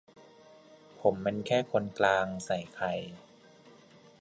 [1.01, 2.93] "ผมมันแค่คนกลาง" ใส่ไข่